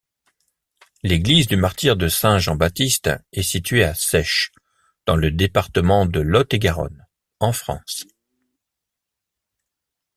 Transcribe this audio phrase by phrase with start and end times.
[1.03, 4.51] L'église du Martyre-de-Saint-Jean-Baptiste est située à Seyches,
[5.05, 7.05] dans le département de Lot-et-Garonne,
[7.39, 8.05] en France.